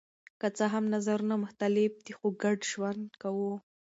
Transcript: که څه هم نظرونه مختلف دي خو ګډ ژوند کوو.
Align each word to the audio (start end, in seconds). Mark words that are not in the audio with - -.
که 0.39 0.47
څه 0.57 0.65
هم 0.73 0.83
نظرونه 0.95 1.35
مختلف 1.43 1.91
دي 2.05 2.13
خو 2.17 2.27
ګډ 2.43 2.59
ژوند 2.71 3.03
کوو. 3.21 3.53